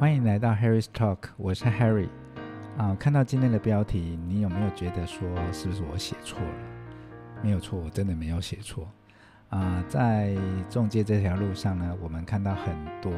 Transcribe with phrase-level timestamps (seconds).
[0.00, 2.08] 欢迎来到 Harry's Talk，我是 Harry。
[2.78, 6.54] 啊，看到今天的标题，你有没有觉得说是不是我写错了？
[7.42, 8.88] 没有错，我真的没有写错。
[9.50, 10.34] 啊，在
[10.70, 13.12] 中介这条路上呢，我们看到很多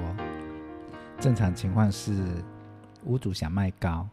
[1.21, 2.21] 正常情况是
[3.05, 4.05] 屋主想卖高，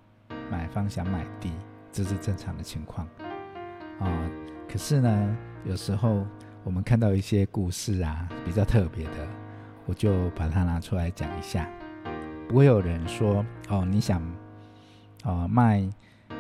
[0.52, 1.52] 买方想买低，
[1.92, 3.08] 这是正常的情况。
[4.00, 4.30] 啊，
[4.72, 6.24] 可是呢，有时候
[6.64, 9.28] 我们看到一些故事啊，比较特别的，
[9.88, 11.68] 我就把它拿出来讲一下。
[12.50, 14.20] 不会有人说哦，你想
[15.24, 15.88] 哦卖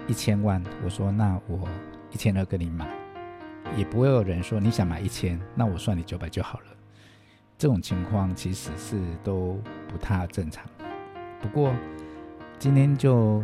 [0.07, 1.69] 一千万，我说那我
[2.11, 2.89] 一千二跟你买。
[3.77, 6.65] 也不会有人说你想买一千，那我算你九百就好了。
[7.59, 10.65] 这种情况其实是都不太正常。
[11.39, 11.71] 不过
[12.57, 13.43] 今天就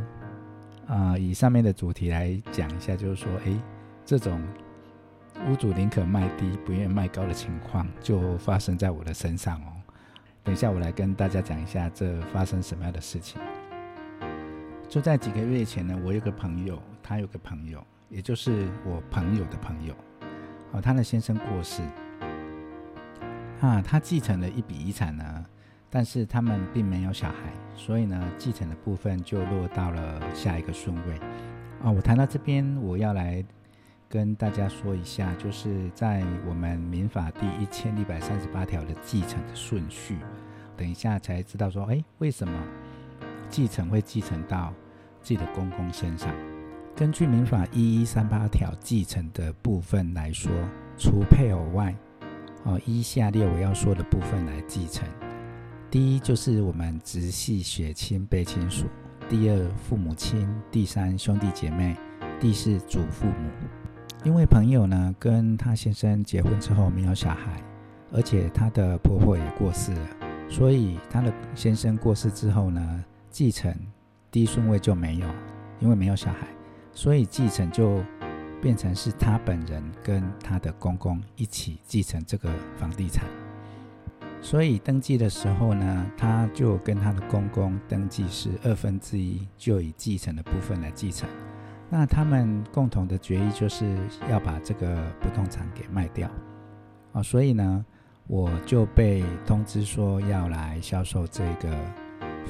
[0.87, 3.59] 啊、以上面的主题来讲一下，就是说，诶，
[4.03, 4.41] 这种
[5.47, 9.74] 屋主宁可卖低不愿卖高的情况，就发生在我的身上哦。
[10.45, 13.41] 等一下我来跟大家讲一下这发生什么样的事情。
[14.87, 19.95] 就在几个月前呢，我有个朋友，他有个朋友，也就是我朋友的朋友。
[20.71, 21.81] 哦，他的先生过世，
[23.59, 25.45] 啊，他继承了一笔遗产呢，
[25.89, 31.19] 但是他们并没有小孩，所以呢，继承的部分就落到了下一个顺位。
[31.83, 33.43] 啊，我谈到这边，我要来
[34.15, 40.15] 跟大家说一下，就是在我们民法第一千一百三十八条的继承的顺序，
[40.77, 42.57] 等一下才知道说，哎，为什么
[43.49, 44.73] 继承会继承到
[45.21, 46.33] 自己的公公身上？
[46.95, 50.49] 根据民法一一三八条继承的部分来说，
[50.97, 51.93] 除配偶外，
[52.63, 55.05] 哦，依下列我要说的部分来继承。
[55.91, 58.85] 第一就是我们直系血亲卑亲属；
[59.27, 61.97] 第二父母亲；第三兄弟姐妹；
[62.39, 63.84] 第四祖父母。
[64.25, 67.61] 因为朋友呢跟他先生结婚之后没有小孩，
[68.11, 70.09] 而且他的婆婆也过世了，
[70.49, 73.71] 所以他的先生过世之后呢，继承
[74.31, 75.27] 第一顺位就没有，
[75.79, 76.47] 因为没有小孩。
[76.91, 78.03] 所以继承就
[78.59, 83.25] 变成是他本人跟他的公公一起继承这个房地产。
[84.41, 91.29] 所以登记的时候呢，他就跟他的公公登记是二分之一，就以继承的部分来继承。
[91.89, 93.97] 那他们共同的决议就是
[94.29, 96.29] 要把这个不动产给卖掉。
[97.13, 97.85] 哦，所以呢，
[98.27, 101.69] 我就被通知说要来销售这个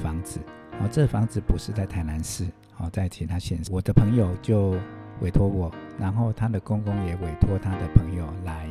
[0.02, 0.40] 房子。
[0.80, 2.46] 哦，这房子不是在台南市。
[2.72, 4.76] 好，在其他县市，我的朋友就
[5.20, 8.70] 委托我，然后他的公公也委托他的朋友来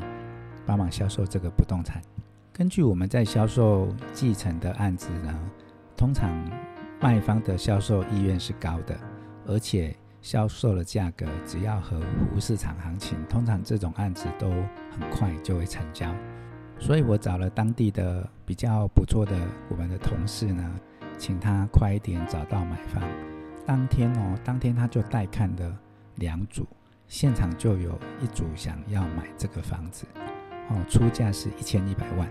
[0.66, 2.02] 帮忙销售这个不动产。
[2.54, 5.34] 根据我们在销售继承的案子呢，
[5.98, 6.32] 通常
[7.02, 8.96] 卖方的销售意愿是高的，
[9.48, 12.02] 而且销售的价格只要合
[12.34, 16.12] 乎市场行情，通常这种案子都很快就会成交。
[16.80, 19.38] 所以我找了当地的比较不错的
[19.70, 20.80] 我们的同事呢，
[21.16, 23.04] 请他快一点找到买方。
[23.68, 25.78] 当天哦，当天他就带看了
[26.16, 26.66] 两组，
[27.08, 30.08] 现场就有一组想要买这个房子，
[30.70, 32.28] 哦，出价是一千一百万。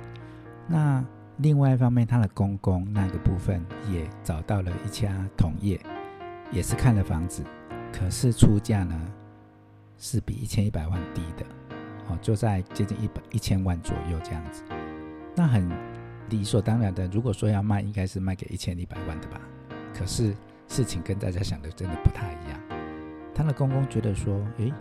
[0.66, 1.05] 那
[1.37, 5.81] 另外一方面，他的公公那个部分也找到了一家同业，
[6.50, 7.44] 也是看了房子，
[7.97, 9.00] 可是出价呢
[9.97, 11.47] 是比一千一百万低的，
[12.09, 14.65] 哦，就在接近一百一千万左右这样子。
[15.37, 15.71] 那很
[16.31, 19.41] 理所当然的，如果说要卖，应该是卖给一千一百万的吧？
[19.94, 20.34] 可是。
[20.66, 22.59] 事情跟大家想的真的不太一样。
[23.34, 24.72] 他的公公觉得说：“诶，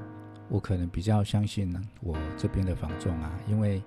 [0.47, 3.83] 我可能比较相信呢，我这边的房仲啊，因为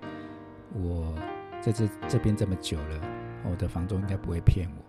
[0.75, 1.14] 我
[1.62, 3.00] 在这这边这么久了，
[3.50, 4.84] 我的房仲应该不会骗我。”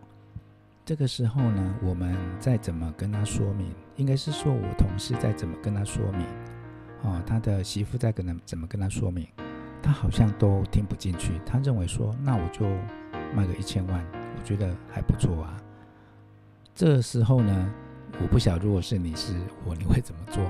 [0.88, 6.25] 这个时候呢，我们再怎么跟他说明，应该是说我同事再怎么跟他说明，
[7.02, 9.28] 哦，他的媳妇再跟他怎么跟他说明，
[9.84, 11.42] 他好像都听不进去。
[11.46, 12.66] 他认为说：“那我就
[13.36, 14.02] 卖个一千万，
[14.38, 15.62] 我觉得还不错啊。”
[16.74, 17.74] 这时候呢，
[18.22, 20.42] 我不晓如果是你是我，你会怎么做？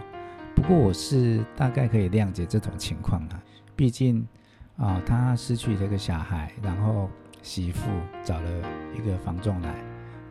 [0.55, 3.41] 不过我是大概可以谅解这种情况啊。
[3.75, 4.23] 毕竟
[4.75, 7.09] 啊，他失去这个小孩，然后
[7.41, 7.89] 媳妇
[8.23, 8.51] 找了
[8.95, 9.73] 一个房仲来，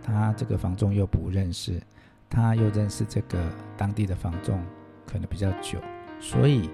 [0.07, 1.83] 他这个房仲又不认识，
[2.31, 3.45] 他又认识这个
[3.77, 4.63] 当地的房仲
[5.05, 5.81] 可能比较久，
[6.21, 6.71] 所以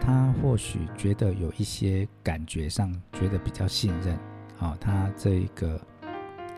[0.00, 4.16] 他或许觉得有一些感觉上觉得比较信任。
[4.60, 5.80] 啊，他这一个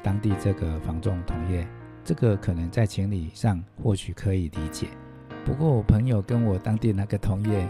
[0.03, 1.67] 当地这个房仲同业。
[2.07, 4.89] 这个可能在情理上或许可以理解，
[5.43, 7.67] 不过我朋友跟我当地那个同业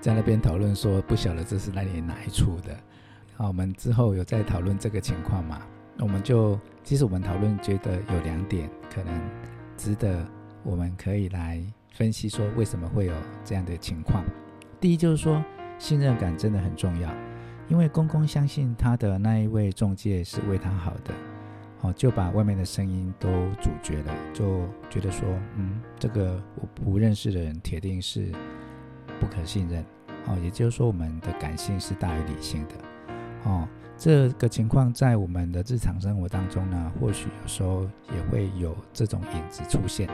[0.00, 2.78] 在那边讨论说，不晓得这是那里哪一处的。
[3.34, 5.62] 好，我们之后有在讨论这个情况嘛？
[5.98, 9.14] 我们就其实我们讨论觉得有两点可能
[9.76, 10.26] 值得
[10.62, 11.62] 我们可以来
[11.92, 13.14] 分析，说为什么会有
[13.44, 14.24] 这样的情况。
[14.80, 15.42] 第一就是说
[15.78, 17.10] 信任感真的很重要，
[17.68, 21.14] 因为公公相信他的那一位中介是为他好的。
[21.82, 23.28] 哦，就把外面的声音都
[23.60, 28.30] 阻绝了，就觉得说，嗯，这个我不认识的人铁定是
[29.18, 29.84] 不可信任。
[30.26, 32.74] 哦，也就是说，我们的感性是大于理性的。
[33.50, 33.68] 哦，
[34.04, 40.10] 这个情况在我们的日常生活当中呢，或许有时候也会有这种影子出现。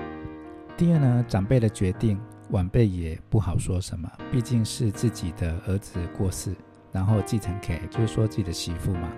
[0.76, 2.20] 第二呢，长辈的决定，
[2.50, 6.54] 晚辈也不好说什么，毕竟是自己的儿子过世，
[6.92, 9.10] 然后继承给，就是说自己的媳妇嘛。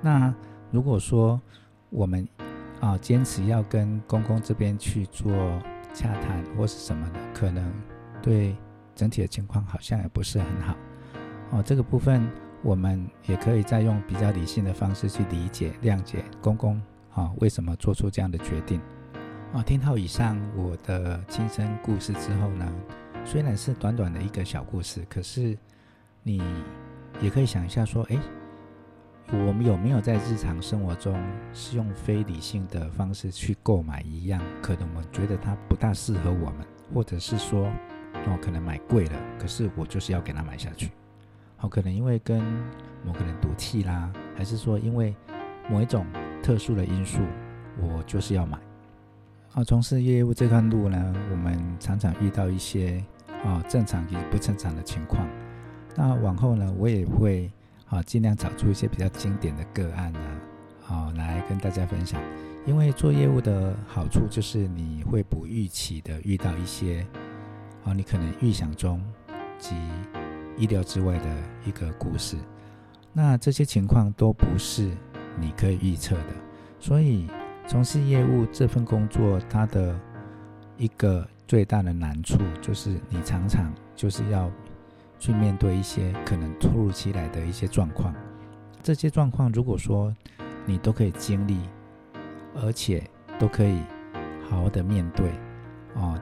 [0.00, 0.34] 那
[0.70, 1.38] 如果说
[1.90, 2.26] 我们
[2.80, 5.30] 啊坚持要跟公公这边去做
[5.92, 7.70] 洽谈或是什么的，可能
[8.22, 8.56] 对
[8.94, 10.74] 整体的情况好像也不是很好。
[11.50, 12.26] 哦，这个部分
[12.62, 16.80] 我们也可以再用比较理性的方式去理解、谅解公公
[17.14, 18.80] 啊为什么做出这样的决定。
[19.52, 22.70] 啊，听到以上我的亲身故事之后呢，
[23.24, 25.56] 虽然是短短的一个小故事，可是
[26.22, 26.42] 你
[27.20, 28.18] 也可以想一下说，诶。
[29.30, 31.14] 我们有没有在日常生活中
[31.52, 34.40] 是用非理性的方式去购买一样？
[34.62, 37.66] 可能我们觉得它不大适合我们，或者是说，
[38.26, 40.90] 哦，可能买贵了，可是我就是要给它买下去。
[41.58, 42.40] 好，可能因为跟
[43.04, 45.14] 某个人赌气啦，还是说因为
[45.68, 46.06] 某一种
[46.42, 47.20] 特殊的因素，
[47.78, 48.56] 我就是要买。
[49.52, 53.04] 啊，从事业务这段路呢，我们常常遇到一些
[53.44, 55.28] 啊正常与不正常的情况。
[55.94, 57.50] 那往后呢，我也会。
[57.90, 60.20] 好，尽量找出一些比较经典的个案呢，
[60.82, 62.20] 好来跟大家分享。
[62.66, 67.06] 因为做业务的好处就是你会不预期的遇到一些，
[67.82, 69.02] 好，你可能预想中
[69.58, 69.74] 及
[70.58, 72.36] 意料之外的一个故事。
[73.12, 74.90] 那这些情况都不是
[75.38, 76.34] 你可以预测的，
[76.78, 77.26] 所以
[77.66, 79.98] 从事业务这份工作，它的
[80.76, 84.50] 一个最大的难处就是你常常就是要。
[85.20, 88.14] 去面对一些可能突如其来的一些状况，
[88.84, 90.14] 这些状况如果说
[90.64, 91.58] 你都可以经历，
[92.54, 93.02] 而且
[93.36, 93.80] 都可以
[94.48, 95.32] 好好的面对，
[95.96, 96.16] 哦，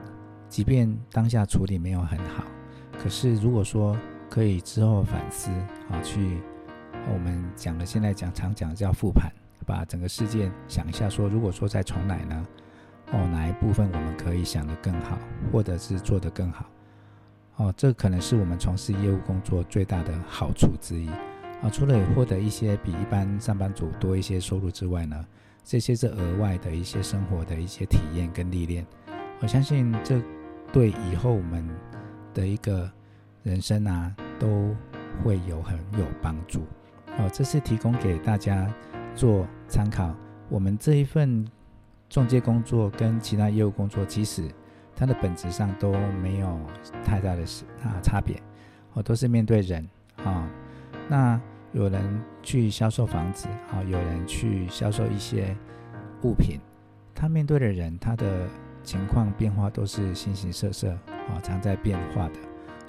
[0.49, 2.43] 即便当下处理没有很好，
[2.97, 3.95] 可是如果说
[4.29, 5.49] 可以之后反思，
[5.89, 6.39] 啊，去
[7.13, 9.31] 我们讲的现在讲常讲的叫复盘，
[9.65, 12.47] 把整个事件想一下，说如果说再重来呢，
[13.13, 15.17] 哦，哪一部分我们可以想得更好，
[15.51, 16.65] 或者是做得更好。
[17.55, 21.69] 哦，这可能是我们从事业务工作最大的好处之一啊！
[21.71, 25.25] 除了获得一些比一般上班族多一些收入之外呢，
[25.63, 28.85] 这些是额外的一些生活的一些体验跟历练。
[29.39, 30.21] 我相信这
[30.71, 31.67] 对以后我们
[32.31, 32.87] 的一个
[33.47, 34.75] 人生啊，都
[35.23, 36.59] 会有很有帮助。
[37.17, 38.71] 哦，这是提供给大家
[39.15, 40.13] 做参考。
[40.49, 41.43] 我们这一份
[42.09, 44.47] 中介工作跟其他业务工作，其实。
[44.99, 46.59] 它的本质上都没有
[47.05, 47.43] 太大的
[47.83, 48.41] 啊差别，
[48.93, 49.87] 哦，都是面对人
[50.23, 50.49] 啊。
[51.07, 51.39] 那
[51.71, 55.55] 有人去销售房子啊，有人去销售一些
[56.23, 56.59] 物品，
[57.13, 58.47] 他面对的人，他的
[58.81, 60.89] 情况变化都是形形色色
[61.29, 62.39] 啊，常在变化的。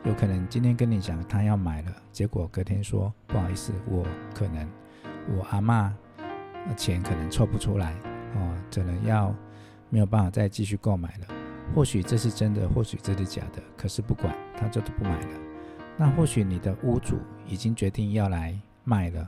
[0.04, 4.68] 有可能今天跟你讲他要买了，结果隔天说不好意思，我可能
[5.36, 5.90] 我阿嬷
[6.76, 7.92] 钱可能凑不出来
[8.36, 9.34] 哦，可能要
[9.90, 11.26] 没有办法再继续购买了。
[11.74, 13.62] 或许这是真的，或许这是假的。
[13.76, 15.28] 可是不管，他就都不买了。
[15.96, 19.26] 那或许你的屋主已经决定要来卖了，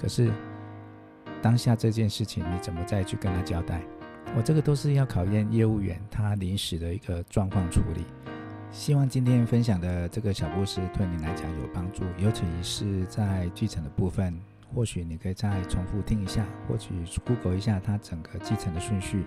[0.00, 0.30] 可是
[1.42, 3.80] 当下这件事情你怎么再去跟他交代？
[4.36, 8.04] 我这个都是要考验业务员他临时的一个状况处理。
[8.72, 14.40] 希望今天分享的这个小故事对你来讲有帮助，尤其是在继承的部分，
[14.72, 16.94] 或许你可以再重复听一下，或许
[17.26, 19.24] Google 一下它整个继承的顺序，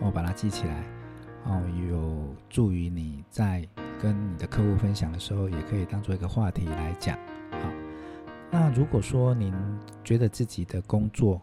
[0.00, 0.82] 我把它记起来。
[1.44, 3.68] 哦，有助于你在
[4.00, 7.16] 跟你的客户分享的时候，也可以当做一个话题来讲。
[7.52, 7.70] 好，
[8.50, 9.54] 那如果说您
[10.02, 11.40] 觉得自己的工作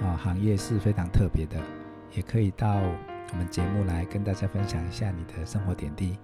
[0.00, 1.60] 啊行业是非常特别的，
[2.14, 6.16] 也可以到我们节目来跟大家分享一下你的生活点滴。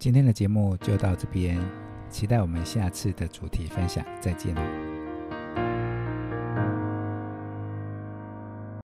[0.00, 1.58] 今天的节目就到这边，
[2.08, 4.89] 期待我们下次的主题分享，再见。